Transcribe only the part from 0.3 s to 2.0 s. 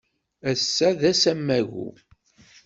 Ass-a d ass amagu.